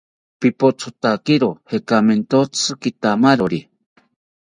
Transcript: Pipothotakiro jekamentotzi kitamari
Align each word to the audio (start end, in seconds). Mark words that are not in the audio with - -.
Pipothotakiro 0.39 1.49
jekamentotzi 1.73 2.69
kitamari 2.81 3.59